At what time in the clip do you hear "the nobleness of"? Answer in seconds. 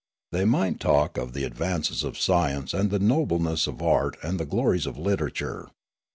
2.89-3.83